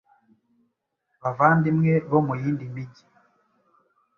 [1.21, 3.03] Bavandimwe bo mu yindi mijyi.